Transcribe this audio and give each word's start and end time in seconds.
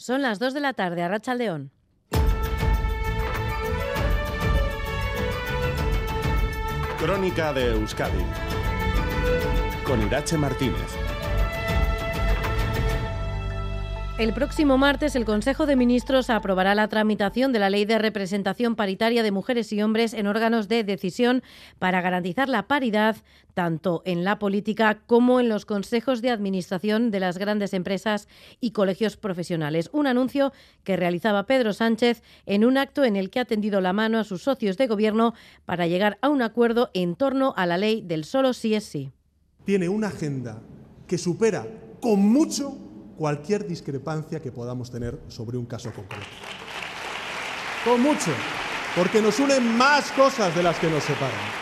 Son 0.00 0.22
las 0.22 0.38
2 0.38 0.54
de 0.54 0.60
la 0.60 0.72
tarde 0.72 1.02
a 1.02 1.08
Rachaldeón. 1.08 1.70
Crónica 6.98 7.52
de 7.52 7.72
Euskadi 7.72 8.24
con 9.84 10.00
Irache 10.00 10.38
Martínez. 10.38 10.99
El 14.20 14.34
próximo 14.34 14.76
martes 14.76 15.16
el 15.16 15.24
Consejo 15.24 15.64
de 15.64 15.76
Ministros 15.76 16.28
aprobará 16.28 16.74
la 16.74 16.88
tramitación 16.88 17.54
de 17.54 17.58
la 17.58 17.70
Ley 17.70 17.86
de 17.86 17.98
Representación 17.98 18.76
Paritaria 18.76 19.22
de 19.22 19.30
Mujeres 19.30 19.72
y 19.72 19.80
Hombres 19.80 20.12
en 20.12 20.26
órganos 20.26 20.68
de 20.68 20.84
decisión 20.84 21.42
para 21.78 22.02
garantizar 22.02 22.50
la 22.50 22.68
paridad 22.68 23.16
tanto 23.54 24.02
en 24.04 24.22
la 24.22 24.38
política 24.38 25.00
como 25.06 25.40
en 25.40 25.48
los 25.48 25.64
consejos 25.64 26.20
de 26.20 26.28
administración 26.28 27.10
de 27.10 27.18
las 27.18 27.38
grandes 27.38 27.72
empresas 27.72 28.28
y 28.60 28.72
colegios 28.72 29.16
profesionales. 29.16 29.88
Un 29.90 30.06
anuncio 30.06 30.52
que 30.84 30.98
realizaba 30.98 31.46
Pedro 31.46 31.72
Sánchez 31.72 32.22
en 32.44 32.66
un 32.66 32.76
acto 32.76 33.04
en 33.04 33.16
el 33.16 33.30
que 33.30 33.40
ha 33.40 33.46
tendido 33.46 33.80
la 33.80 33.94
mano 33.94 34.18
a 34.18 34.24
sus 34.24 34.42
socios 34.42 34.76
de 34.76 34.86
gobierno 34.86 35.32
para 35.64 35.86
llegar 35.86 36.18
a 36.20 36.28
un 36.28 36.42
acuerdo 36.42 36.90
en 36.92 37.16
torno 37.16 37.54
a 37.56 37.64
la 37.64 37.78
ley 37.78 38.02
del 38.02 38.26
solo 38.26 38.52
sí 38.52 38.74
es 38.74 38.84
sí. 38.84 39.12
Tiene 39.64 39.88
una 39.88 40.08
agenda 40.08 40.60
que 41.06 41.16
supera 41.16 41.66
con 42.02 42.20
mucho 42.20 42.89
cualquier 43.20 43.66
discrepancia 43.66 44.40
que 44.40 44.50
podamos 44.50 44.90
tener 44.90 45.20
sobre 45.28 45.58
un 45.58 45.66
caso 45.66 45.92
concreto. 45.92 46.24
Con 47.84 48.00
mucho, 48.00 48.30
porque 48.96 49.20
nos 49.20 49.38
unen 49.38 49.76
más 49.76 50.10
cosas 50.12 50.56
de 50.56 50.62
las 50.62 50.78
que 50.78 50.88
nos 50.88 51.04
separan. 51.04 51.59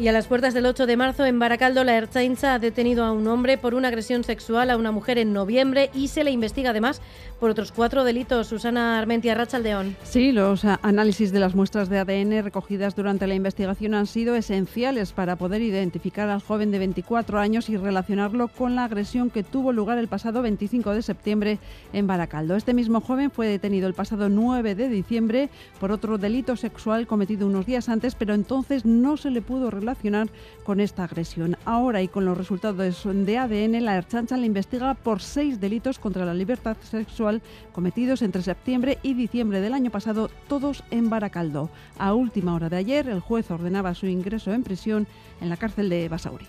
Y 0.00 0.06
a 0.06 0.12
las 0.12 0.28
puertas 0.28 0.54
del 0.54 0.64
8 0.64 0.86
de 0.86 0.96
marzo 0.96 1.26
en 1.26 1.40
Baracaldo, 1.40 1.82
la 1.82 1.96
Ertzaintza 1.96 2.54
ha 2.54 2.58
detenido 2.60 3.04
a 3.04 3.10
un 3.10 3.26
hombre 3.26 3.58
por 3.58 3.74
una 3.74 3.88
agresión 3.88 4.22
sexual 4.22 4.70
a 4.70 4.76
una 4.76 4.92
mujer 4.92 5.18
en 5.18 5.32
noviembre 5.32 5.90
y 5.92 6.06
se 6.06 6.22
le 6.22 6.30
investiga 6.30 6.70
además 6.70 7.02
por 7.40 7.50
otros 7.50 7.72
cuatro 7.72 8.04
delitos. 8.04 8.46
Susana 8.46 8.96
Armentia 8.96 9.34
Rachaldeón. 9.34 9.96
Sí, 10.04 10.30
los 10.30 10.64
análisis 10.64 11.32
de 11.32 11.40
las 11.40 11.56
muestras 11.56 11.88
de 11.88 11.98
ADN 11.98 12.44
recogidas 12.44 12.94
durante 12.94 13.26
la 13.26 13.34
investigación 13.34 13.92
han 13.94 14.06
sido 14.06 14.36
esenciales 14.36 15.10
para 15.10 15.34
poder 15.34 15.62
identificar 15.62 16.28
al 16.28 16.42
joven 16.42 16.70
de 16.70 16.78
24 16.78 17.40
años 17.40 17.68
y 17.68 17.76
relacionarlo 17.76 18.46
con 18.46 18.76
la 18.76 18.84
agresión 18.84 19.30
que 19.30 19.42
tuvo 19.42 19.72
lugar 19.72 19.98
el 19.98 20.06
pasado 20.06 20.42
25 20.42 20.94
de 20.94 21.02
septiembre 21.02 21.58
en 21.92 22.06
Baracaldo. 22.06 22.54
Este 22.54 22.72
mismo 22.72 23.00
joven 23.00 23.32
fue 23.32 23.48
detenido 23.48 23.88
el 23.88 23.94
pasado 23.94 24.28
9 24.28 24.76
de 24.76 24.88
diciembre 24.88 25.50
por 25.80 25.90
otro 25.90 26.18
delito 26.18 26.54
sexual 26.54 27.08
cometido 27.08 27.48
unos 27.48 27.66
días 27.66 27.88
antes, 27.88 28.14
pero 28.14 28.34
entonces 28.34 28.84
no 28.84 29.16
se 29.16 29.30
le 29.30 29.42
pudo 29.42 29.72
relacionar 29.72 29.87
relacionar 29.88 30.28
con 30.64 30.80
esta 30.80 31.04
agresión. 31.04 31.56
Ahora 31.64 32.02
y 32.02 32.08
con 32.08 32.24
los 32.24 32.36
resultados 32.36 33.04
de 33.04 33.38
ADN, 33.38 33.84
la 33.84 33.96
Erchancha 33.96 34.36
le 34.36 34.46
investiga 34.46 34.94
por 34.94 35.22
seis 35.22 35.60
delitos 35.60 35.98
contra 35.98 36.26
la 36.26 36.34
libertad 36.34 36.76
sexual 36.82 37.40
cometidos 37.72 38.22
entre 38.22 38.42
septiembre 38.42 38.98
y 39.02 39.14
diciembre 39.14 39.60
del 39.60 39.72
año 39.72 39.90
pasado, 39.90 40.30
todos 40.46 40.84
en 40.90 41.08
Baracaldo. 41.08 41.70
A 41.98 42.12
última 42.12 42.54
hora 42.54 42.68
de 42.68 42.76
ayer, 42.76 43.08
el 43.08 43.20
juez 43.20 43.50
ordenaba 43.50 43.94
su 43.94 44.06
ingreso 44.06 44.52
en 44.52 44.62
prisión 44.62 45.06
en 45.40 45.48
la 45.48 45.56
cárcel 45.56 45.88
de 45.88 46.08
Basauri. 46.08 46.46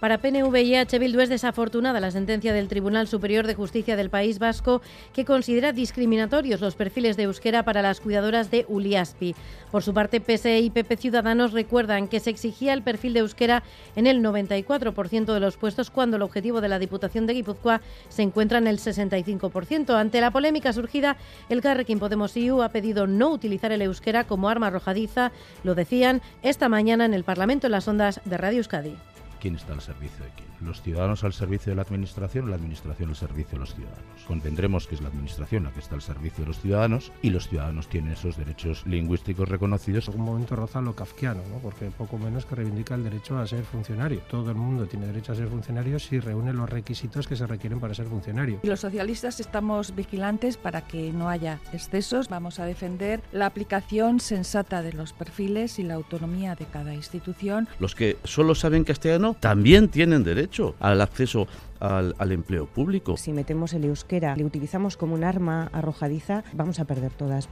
Para 0.00 0.18
PNV 0.18 0.56
y 0.62 0.76
H. 0.76 0.96
Bildu 1.00 1.18
es 1.18 1.28
desafortunada 1.28 1.98
la 1.98 2.12
sentencia 2.12 2.52
del 2.52 2.68
Tribunal 2.68 3.08
Superior 3.08 3.48
de 3.48 3.56
Justicia 3.56 3.96
del 3.96 4.10
País 4.10 4.38
Vasco 4.38 4.80
que 5.12 5.24
considera 5.24 5.72
discriminatorios 5.72 6.60
los 6.60 6.76
perfiles 6.76 7.16
de 7.16 7.24
euskera 7.24 7.64
para 7.64 7.82
las 7.82 7.98
cuidadoras 7.98 8.48
de 8.52 8.64
Uliaspi. 8.68 9.34
Por 9.72 9.82
su 9.82 9.92
parte, 9.92 10.20
PSE 10.20 10.60
y 10.60 10.70
PP 10.70 10.98
Ciudadanos 10.98 11.52
recuerdan 11.52 12.06
que 12.06 12.20
se 12.20 12.30
exigía 12.30 12.74
el 12.74 12.82
perfil 12.82 13.12
de 13.12 13.20
euskera 13.20 13.64
en 13.96 14.06
el 14.06 14.22
94% 14.22 15.34
de 15.34 15.40
los 15.40 15.56
puestos 15.56 15.90
cuando 15.90 16.16
el 16.16 16.22
objetivo 16.22 16.60
de 16.60 16.68
la 16.68 16.78
Diputación 16.78 17.26
de 17.26 17.34
Guipúzcoa 17.34 17.80
se 18.08 18.22
encuentra 18.22 18.58
en 18.58 18.68
el 18.68 18.78
65%. 18.78 19.96
Ante 19.96 20.20
la 20.20 20.30
polémica 20.30 20.72
surgida, 20.72 21.16
el 21.48 21.60
Carrequín 21.60 21.98
Podemos 21.98 22.36
IU 22.36 22.62
ha 22.62 22.68
pedido 22.68 23.08
no 23.08 23.30
utilizar 23.30 23.72
el 23.72 23.82
euskera 23.82 24.28
como 24.28 24.48
arma 24.48 24.68
arrojadiza, 24.68 25.32
lo 25.64 25.74
decían 25.74 26.22
esta 26.42 26.68
mañana 26.68 27.04
en 27.04 27.14
el 27.14 27.24
Parlamento 27.24 27.66
en 27.66 27.72
las 27.72 27.88
ondas 27.88 28.20
de 28.24 28.36
Radio 28.36 28.58
Euskadi. 28.58 28.96
¿Quién 29.40 29.56
está 29.56 29.72
al 29.72 29.80
servicio 29.80 30.24
de 30.24 30.30
quién? 30.32 30.48
los 30.60 30.82
ciudadanos 30.82 31.24
al 31.24 31.32
servicio 31.32 31.70
de 31.70 31.76
la 31.76 31.82
administración 31.82 32.50
la 32.50 32.56
administración 32.56 33.10
al 33.10 33.16
servicio 33.16 33.52
de 33.52 33.58
los 33.58 33.74
ciudadanos. 33.74 34.24
Convendremos 34.26 34.86
que 34.86 34.94
es 34.94 35.00
la 35.00 35.08
administración 35.08 35.64
la 35.64 35.72
que 35.72 35.80
está 35.80 35.94
al 35.94 36.02
servicio 36.02 36.44
de 36.44 36.48
los 36.48 36.60
ciudadanos 36.60 37.12
y 37.22 37.30
los 37.30 37.48
ciudadanos 37.48 37.88
tienen 37.88 38.12
esos 38.12 38.36
derechos 38.36 38.84
lingüísticos 38.86 39.48
reconocidos. 39.48 40.08
Un 40.08 40.22
momento 40.22 40.56
roza 40.56 40.80
lo 40.80 40.94
kafkiano, 40.94 41.42
¿no? 41.50 41.58
porque 41.58 41.90
poco 41.90 42.18
menos 42.18 42.44
que 42.44 42.56
reivindica 42.56 42.94
el 42.94 43.04
derecho 43.04 43.38
a 43.38 43.46
ser 43.46 43.64
funcionario. 43.64 44.20
Todo 44.30 44.50
el 44.50 44.56
mundo 44.56 44.86
tiene 44.86 45.06
derecho 45.06 45.32
a 45.32 45.36
ser 45.36 45.48
funcionario 45.48 45.98
si 45.98 46.20
reúne 46.20 46.52
los 46.52 46.68
requisitos 46.68 47.26
que 47.26 47.36
se 47.36 47.46
requieren 47.46 47.80
para 47.80 47.94
ser 47.94 48.06
funcionario. 48.06 48.60
Y 48.62 48.66
los 48.66 48.80
socialistas 48.80 49.40
estamos 49.40 49.94
vigilantes 49.94 50.56
para 50.56 50.82
que 50.82 51.12
no 51.12 51.28
haya 51.28 51.60
excesos. 51.72 52.28
Vamos 52.28 52.58
a 52.58 52.66
defender 52.66 53.22
la 53.32 53.46
aplicación 53.46 54.20
sensata 54.20 54.82
de 54.82 54.92
los 54.92 55.12
perfiles 55.12 55.78
y 55.78 55.82
la 55.82 55.94
autonomía 55.94 56.54
de 56.54 56.66
cada 56.66 56.94
institución. 56.94 57.68
Los 57.78 57.94
que 57.94 58.16
solo 58.24 58.54
saben 58.54 58.84
castellano 58.84 59.27
también 59.34 59.88
tienen 59.88 60.24
derecho 60.24 60.74
al 60.80 61.00
acceso 61.00 61.46
al, 61.80 62.14
al, 62.18 62.32
empleo 62.32 62.66
público. 62.66 63.16
Si 63.16 63.32
metemos 63.32 63.72
el 63.72 63.84
euskera, 63.84 64.36
le 64.36 64.44
utilizamos 64.44 64.96
como 64.96 65.14
un 65.14 65.24
arma 65.24 65.70
arrojadiza, 65.72 66.42
vamos 66.54 66.80
a 66.80 66.84
perder 66.84 67.12
todas. 67.12 67.48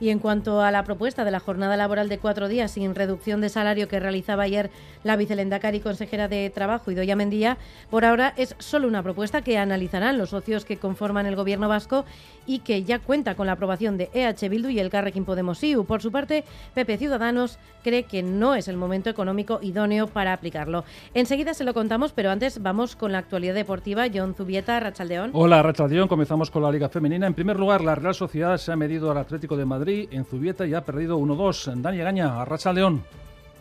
Y 0.00 0.10
en 0.10 0.18
cuanto 0.18 0.62
a 0.62 0.70
la 0.70 0.84
propuesta 0.84 1.24
de 1.24 1.30
la 1.30 1.40
jornada 1.40 1.76
laboral 1.76 2.08
de 2.08 2.18
cuatro 2.18 2.48
días 2.48 2.70
sin 2.72 2.94
reducción 2.94 3.40
de 3.40 3.48
salario 3.48 3.88
que 3.88 4.00
realizaba 4.00 4.44
ayer 4.44 4.70
la 5.04 5.16
vicelendacari 5.16 5.80
consejera 5.80 6.28
de 6.28 6.50
Trabajo, 6.50 6.90
Idoya 6.90 7.16
Mendía, 7.16 7.58
por 7.90 8.04
ahora 8.04 8.32
es 8.36 8.54
solo 8.58 8.88
una 8.88 9.02
propuesta 9.02 9.42
que 9.42 9.58
analizarán 9.58 10.18
los 10.18 10.30
socios 10.30 10.64
que 10.64 10.76
conforman 10.76 11.26
el 11.26 11.36
gobierno 11.36 11.68
vasco 11.68 12.04
y 12.46 12.60
que 12.60 12.84
ya 12.84 12.98
cuenta 12.98 13.34
con 13.34 13.46
la 13.46 13.52
aprobación 13.52 13.96
de 13.96 14.10
EH 14.14 14.48
Bildu 14.48 14.68
y 14.68 14.78
el 14.78 14.90
Carrequín 14.90 15.24
Podemos 15.24 15.62
IU. 15.62 15.84
Por 15.84 16.00
su 16.00 16.12
parte, 16.12 16.44
Pepe 16.74 16.96
Ciudadanos 16.96 17.58
cree 17.82 18.04
que 18.04 18.22
no 18.22 18.54
es 18.54 18.68
el 18.68 18.76
momento 18.76 19.10
económico 19.10 19.58
idóneo 19.62 20.06
para 20.06 20.32
aplicarlo. 20.32 20.84
Enseguida 21.14 21.54
se 21.54 21.64
lo 21.64 21.74
contamos, 21.74 22.12
pero 22.12 22.30
antes 22.30 22.62
vamos 22.62 22.96
con 22.96 23.12
la 23.12 23.18
actualidad 23.18 23.54
deportiva. 23.54 24.06
John 24.12 24.34
Zubieta, 24.34 24.80
Rachaldeón. 24.80 25.30
Hola, 25.34 25.62
Rachaldeón. 25.62 26.08
Comenzamos 26.08 26.50
con 26.50 26.62
la 26.62 26.70
Liga 26.70 26.88
Femenina. 26.88 27.26
En 27.26 27.34
primer 27.34 27.58
lugar, 27.58 27.82
la 27.82 27.94
Real 27.94 28.14
Sociedad 28.14 28.56
se 28.56 28.72
ha 28.72 28.76
medido 28.76 29.10
al 29.10 29.18
Atlético 29.18 29.56
de 29.56 29.64
Madrid 29.64 29.87
en 29.88 30.24
Zubieta 30.24 30.66
y 30.66 30.74
ha 30.74 30.84
perdido 30.84 31.18
1-2. 31.18 31.80
Dani 31.80 31.98
Gaña, 31.98 32.40
Arracha 32.40 32.72
León. 32.72 33.02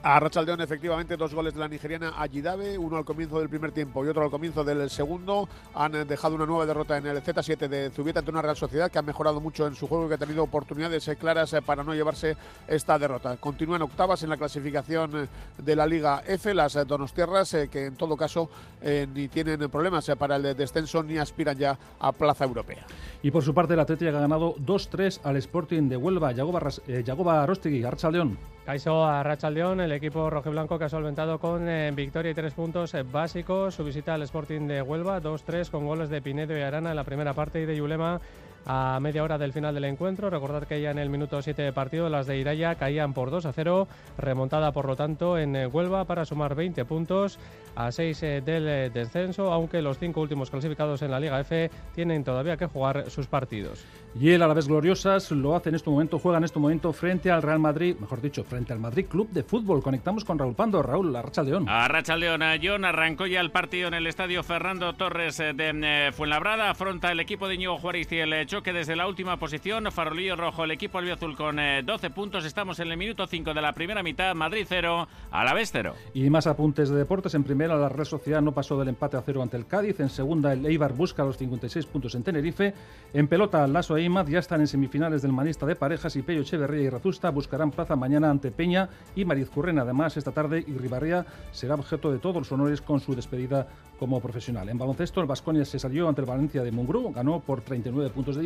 A 0.04 0.20
Rachaldeón, 0.20 0.62
efectivamente, 0.62 1.18
dos 1.18 1.34
goles 1.34 1.54
de 1.54 1.60
la 1.60 1.68
nigeriana 1.68 2.14
Ayidabe, 2.18 2.78
uno 2.78 2.98
al 2.98 3.04
comienzo 3.04 3.40
del 3.40 3.50
primer 3.50 3.72
tiempo 3.72 4.06
y 4.06 4.08
otro 4.08 4.24
al 4.24 4.30
comienzo 4.30 4.64
del 4.64 4.90
segundo. 4.90 5.50
Han 5.74 6.08
dejado 6.08 6.36
una 6.36 6.46
nueva 6.46 6.66
derrota 6.66 6.98
en 6.98 7.08
el 7.08 7.22
Z7 7.22 7.68
de 7.68 7.90
Zubieta 7.90 8.20
ante 8.20 8.32
una 8.32 8.42
Real 8.42 8.56
Sociedad 8.56 8.92
que 8.92 9.00
ha 9.00 9.02
mejorado 9.02 9.42
mucho 9.42 9.68
en 9.68 9.76
su 9.76 9.88
juego 9.88 10.06
y 10.06 10.08
que 10.08 10.14
ha 10.14 10.18
tenido 10.18 10.44
oportunidades 10.44 11.10
claras 11.20 11.56
para 11.66 11.84
no 11.84 11.94
llevarse 11.94 12.38
esta 12.68 12.98
derrota. 12.98 13.36
Continúan 13.38 13.82
octavas 13.82 14.24
en 14.24 14.30
la 14.30 14.38
clasificación 14.38 15.28
de 15.58 15.76
la 15.76 15.86
Liga 15.86 16.24
F, 16.26 16.54
las 16.54 16.88
Donostierras, 16.88 17.54
eh, 17.56 17.68
que 17.68 17.88
en 17.88 17.96
todo 17.96 18.16
caso 18.16 18.50
eh, 18.82 19.08
ni 19.14 19.28
tienen 19.28 19.70
problemas 19.70 20.10
para 20.18 20.38
el 20.38 20.56
descenso 20.56 21.04
ni 21.04 21.18
aspiran 21.18 21.58
ya 21.58 21.78
a 22.00 22.12
plaza 22.12 22.46
europea. 22.46 22.86
Y 23.24 23.32
por 23.32 23.44
su 23.44 23.54
parte, 23.54 23.74
el 23.74 23.80
Atlético 23.80 24.16
ha 24.16 24.22
ganado 24.22 24.56
2-3 24.56 25.22
al 25.24 25.38
Sporting 25.38 25.90
de 25.90 25.98
Huelva. 25.98 26.32
Yagoba, 26.32 26.62
eh, 26.88 27.04
Yagoba 27.06 27.44
Arrachaldeón. 27.44 28.57
Caiso 28.68 29.06
a 29.06 29.24
Rachaldeón, 29.24 29.80
el 29.80 29.94
equipo 29.94 30.30
rojiblanco 30.30 30.78
que 30.78 30.84
ha 30.84 30.90
solventado 30.90 31.40
con 31.40 31.70
eh, 31.70 31.90
victoria 31.96 32.32
y 32.32 32.34
tres 32.34 32.54
puntos 32.54 32.94
eh, 32.96 33.04
básicos. 33.04 33.76
Su 33.76 33.86
visita 33.86 34.14
al 34.14 34.24
Sporting 34.24 34.68
de 34.68 34.82
Huelva, 34.82 35.22
2-3 35.22 35.70
con 35.70 35.86
goles 35.86 36.10
de 36.10 36.22
Pinedo 36.22 36.58
y 36.58 36.60
Arana 36.60 36.90
en 36.90 36.98
la 36.98 37.06
primera 37.06 37.34
parte 37.34 37.62
y 37.62 37.66
de 37.66 37.78
Yulema 37.78 38.20
a 38.68 39.00
media 39.00 39.24
hora 39.24 39.38
del 39.38 39.54
final 39.54 39.74
del 39.74 39.86
encuentro. 39.86 40.30
Recordad 40.30 40.68
que 40.68 40.82
ya 40.82 40.92
en 40.92 41.00
el 41.00 41.10
minuto 41.10 41.42
7 41.42 41.62
de 41.62 41.72
partido 41.72 42.10
las 42.10 42.28
de 42.28 42.38
Iraya 42.38 42.76
caían 42.76 43.14
por 43.14 43.32
2 43.32 43.46
a 43.46 43.54
0, 43.54 43.88
remontada 44.18 44.74
por 44.74 44.86
lo 44.86 44.96
tanto 44.96 45.38
en 45.38 45.56
eh, 45.56 45.68
Huelva 45.68 46.06
para 46.06 46.26
sumar 46.26 46.54
20 46.54 46.84
puntos 46.86 47.40
a 47.76 47.92
6 47.92 48.24
eh, 48.24 48.42
del 48.42 48.68
eh, 48.68 48.90
descenso, 48.90 49.54
aunque 49.54 49.82
los 49.82 49.98
cinco 49.98 50.22
últimos 50.22 50.50
clasificados 50.50 51.02
en 51.02 51.12
la 51.12 51.20
Liga 51.20 51.40
F 51.40 51.72
tienen 51.96 52.24
todavía 52.24 52.58
que 52.58 52.66
jugar 52.66 53.10
sus 53.10 53.28
partidos. 53.28 53.86
Y 54.20 54.32
el 54.32 54.48
vez 54.54 54.68
Gloriosas 54.68 55.32
lo 55.32 55.56
hace 55.56 55.70
en 55.70 55.76
este 55.76 55.90
momento, 55.90 56.20
juega 56.20 56.40
en 56.40 56.44
este 56.44 56.60
momento 56.60 56.92
frente 56.92 57.32
al 57.32 57.44
Real 57.44 57.60
Madrid, 57.60 57.96
mejor 58.00 58.20
dicho, 58.20 58.44
frente 58.44 58.74
al 58.74 58.80
Madrid 58.80 59.06
Club 59.06 59.30
de 59.30 59.44
Fútbol. 59.44 59.82
Conectamos 59.84 60.26
con 60.26 60.40
Raúl 60.40 60.56
Pando. 60.56 60.82
Raúl, 60.82 61.14
la 61.14 61.22
Racha 61.22 61.44
León. 61.44 61.70
A 61.70 61.88
Racha 61.88 62.18
León, 62.18 62.42
John 62.62 62.84
arrancó 62.84 63.28
ya 63.28 63.40
el 63.40 63.52
partido 63.52 63.88
en 63.88 63.94
el 63.94 64.08
estadio 64.08 64.44
Fernando 64.44 64.94
Torres 64.94 65.38
de 65.38 66.12
Fuenlabrada, 66.14 66.72
afronta 66.72 67.12
el 67.12 67.20
equipo 67.20 67.48
de 67.48 67.58
Ñigo 67.58 67.78
Juárez 67.78 68.12
y 68.12 68.18
el 68.18 68.48
choque 68.58 68.74
desde 68.74 68.96
la 68.96 69.08
última 69.08 69.38
posición. 69.38 69.92
Farolillo 69.92 70.36
rojo, 70.36 70.64
el 70.64 70.72
equipo 70.72 70.98
albiazul 70.98 71.36
con 71.36 71.58
12 71.58 72.10
puntos. 72.10 72.44
Estamos 72.44 72.80
en 72.80 72.90
el 72.90 72.98
minuto 72.98 73.28
5 73.28 73.54
de 73.54 73.62
la 73.62 73.74
primera 73.74 74.02
mitad. 74.02 74.34
Madrid 74.34 74.66
0, 74.68 75.08
a 75.30 75.44
la 75.44 75.54
vez 75.54 75.70
0. 75.72 75.94
Y 76.16 76.28
más 76.32 76.48
apuntes 76.48 76.90
de 76.90 76.96
deportes. 76.96 77.36
En 77.36 77.44
primera, 77.44 77.76
la 77.76 77.88
Real 77.88 78.08
Sociedad 78.08 78.42
no 78.42 78.54
pasó 78.54 78.80
del 78.80 78.88
empate 78.88 79.16
a 79.16 79.22
cero 79.22 79.44
ante 79.44 79.58
el 79.58 79.68
Cádiz. 79.68 80.00
En 80.00 80.10
segunda, 80.10 80.54
el 80.54 80.66
Eibar 80.66 80.94
busca 80.94 81.24
los 81.24 81.38
56 81.38 81.86
puntos 81.86 82.16
en 82.16 82.24
Tenerife. 82.24 82.74
En 83.14 83.28
pelota, 83.28 83.68
Lasso 83.68 83.96
e 83.96 84.02
Imaz 84.02 84.28
ya 84.28 84.40
están 84.40 84.62
en 84.62 84.68
semifinales 84.68 85.22
del 85.22 85.34
manista 85.34 85.68
de 85.68 85.76
parejas 85.76 86.16
y 86.16 86.24
Pello 86.24 86.42
Echeverría 86.42 86.82
y 86.82 86.90
Razusta 86.90 87.30
buscarán 87.30 87.70
plaza 87.70 87.96
mañana 87.96 88.32
ante 88.32 88.50
Peña 88.50 88.90
y 89.16 89.24
Mariz 89.24 89.52
Currena. 89.52 89.84
Además, 89.84 90.18
esta 90.18 90.32
tarde 90.32 90.66
Irribarría 90.68 91.28
será 91.52 91.76
objeto 91.76 92.12
de 92.12 92.18
todos 92.18 92.38
los 92.38 92.52
honores 92.52 92.82
con 92.82 93.02
su 93.02 93.14
despedida 93.14 93.68
como 94.00 94.20
profesional. 94.20 94.70
En 94.70 94.78
baloncesto, 94.78 95.22
el 95.22 95.28
Vasconia 95.28 95.66
se 95.66 95.80
salió 95.80 96.08
ante 96.08 96.22
el 96.22 96.28
Valencia 96.28 96.64
de 96.64 96.72
Mungrú, 96.72 97.12
ganó 97.12 97.40
por 97.40 97.62
39 97.62 98.12
puntos 98.12 98.36
de 98.36 98.44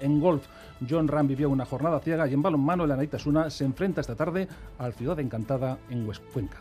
En 0.00 0.20
golf, 0.20 0.46
John 0.88 1.08
Ram 1.08 1.28
vivió 1.28 1.50
una 1.50 1.64
jornada 1.64 2.00
ciega 2.00 2.28
y 2.28 2.34
en 2.34 2.42
balonmano, 2.42 2.84
el 2.84 2.92
Anaitasuna 2.92 3.50
se 3.50 3.64
enfrenta 3.64 4.00
esta 4.00 4.14
tarde 4.14 4.48
al 4.78 4.94
Ciudad 4.94 5.18
Encantada 5.20 5.78
en 5.90 6.06
Cuenca. 6.32 6.58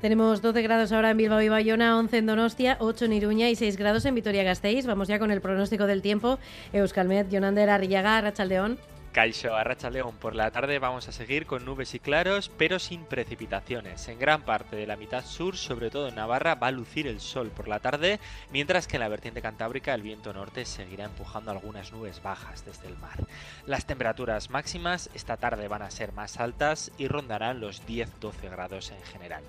Tenemos 0.00 0.40
12 0.40 0.62
grados 0.62 0.92
ahora 0.92 1.10
en 1.10 1.18
Bilbao 1.18 1.42
y 1.42 1.50
Bayona, 1.50 1.98
11 1.98 2.18
en 2.18 2.26
Donostia, 2.26 2.76
8 2.80 3.04
en 3.04 3.12
Iruña 3.12 3.50
y 3.50 3.56
6 3.56 3.76
grados 3.76 4.06
en 4.06 4.14
Vitoria-Gasteiz. 4.14 4.86
Vamos 4.86 5.08
ya 5.08 5.18
con 5.18 5.30
el 5.30 5.42
pronóstico 5.42 5.86
del 5.86 6.00
tiempo. 6.00 6.38
Euskalmet, 6.72 7.30
Jonander, 7.30 7.68
Arrillaga, 7.68 8.20
Rachaldeón. 8.22 8.78
Caixo 9.12 9.56
a 9.56 9.64
Racha 9.64 9.90
León. 9.90 10.14
Por 10.20 10.36
la 10.36 10.52
tarde 10.52 10.78
vamos 10.78 11.08
a 11.08 11.12
seguir 11.12 11.44
con 11.44 11.64
nubes 11.64 11.94
y 11.94 11.98
claros, 11.98 12.48
pero 12.56 12.78
sin 12.78 13.04
precipitaciones. 13.04 14.06
En 14.06 14.20
gran 14.20 14.42
parte 14.42 14.76
de 14.76 14.86
la 14.86 14.96
mitad 14.96 15.24
sur, 15.24 15.56
sobre 15.56 15.90
todo 15.90 16.06
en 16.06 16.14
Navarra, 16.14 16.54
va 16.54 16.68
a 16.68 16.70
lucir 16.70 17.08
el 17.08 17.20
sol 17.20 17.50
por 17.50 17.66
la 17.66 17.80
tarde, 17.80 18.20
mientras 18.52 18.86
que 18.86 18.96
en 18.96 19.00
la 19.00 19.08
vertiente 19.08 19.42
cantábrica 19.42 19.94
el 19.94 20.02
viento 20.02 20.32
norte 20.32 20.64
seguirá 20.64 21.06
empujando 21.06 21.50
algunas 21.50 21.90
nubes 21.90 22.22
bajas 22.22 22.64
desde 22.64 22.86
el 22.86 22.96
mar. 22.98 23.18
Las 23.66 23.84
temperaturas 23.84 24.48
máximas 24.48 25.10
esta 25.12 25.36
tarde 25.36 25.66
van 25.66 25.82
a 25.82 25.90
ser 25.90 26.12
más 26.12 26.38
altas 26.38 26.92
y 26.96 27.08
rondarán 27.08 27.58
los 27.58 27.84
10-12 27.88 28.48
grados 28.48 28.92
en 28.92 29.02
general. 29.02 29.42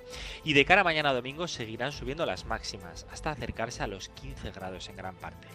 Y 0.43 0.53
de 0.53 0.65
cara 0.65 0.81
a 0.81 0.85
mañana 0.85 1.13
domingo 1.13 1.47
seguirán 1.47 1.91
subiendo 1.91 2.25
las 2.25 2.45
máximas 2.45 3.05
hasta 3.11 3.29
acercarse 3.29 3.83
a 3.83 3.87
los 3.87 4.09
15 4.09 4.49
grados 4.51 4.89
en 4.89 4.95
gran 4.95 5.13
parte. 5.13 5.47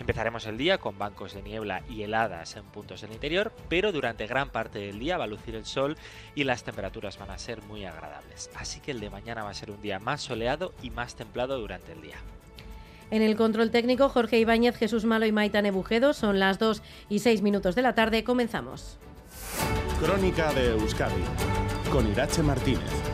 Empezaremos 0.00 0.46
el 0.46 0.58
día 0.58 0.78
con 0.78 0.98
bancos 0.98 1.32
de 1.32 1.42
niebla 1.42 1.82
y 1.88 2.02
heladas 2.02 2.56
en 2.56 2.64
puntos 2.64 3.02
del 3.02 3.12
interior 3.12 3.51
pero 3.68 3.92
durante 3.92 4.26
gran 4.26 4.50
parte 4.50 4.78
del 4.78 4.98
día 4.98 5.18
va 5.18 5.24
a 5.24 5.28
lucir 5.28 5.54
el 5.54 5.64
sol 5.64 5.96
y 6.34 6.44
las 6.44 6.62
temperaturas 6.62 7.18
van 7.18 7.30
a 7.30 7.38
ser 7.38 7.62
muy 7.62 7.84
agradables. 7.84 8.50
Así 8.54 8.80
que 8.80 8.90
el 8.90 9.00
de 9.00 9.10
mañana 9.10 9.44
va 9.44 9.50
a 9.50 9.54
ser 9.54 9.70
un 9.70 9.80
día 9.80 9.98
más 9.98 10.20
soleado 10.20 10.72
y 10.82 10.90
más 10.90 11.14
templado 11.14 11.58
durante 11.58 11.92
el 11.92 12.02
día. 12.02 12.16
En 13.10 13.20
el 13.20 13.36
control 13.36 13.70
técnico, 13.70 14.08
Jorge 14.08 14.38
Ibáñez, 14.38 14.76
Jesús 14.76 15.04
Malo 15.04 15.26
y 15.26 15.32
Maitane 15.32 15.70
Bujedo. 15.70 16.14
Son 16.14 16.38
las 16.38 16.58
2 16.58 16.82
y 17.10 17.18
6 17.18 17.42
minutos 17.42 17.74
de 17.74 17.82
la 17.82 17.94
tarde. 17.94 18.24
Comenzamos. 18.24 18.98
Crónica 20.00 20.52
de 20.54 20.70
Euskadi 20.70 21.22
con 21.90 22.10
Irache 22.10 22.42
Martínez. 22.42 23.11